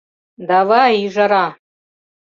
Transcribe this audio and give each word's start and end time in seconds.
—Давай, 0.49 0.91
Ӱжара!.. 1.05 1.47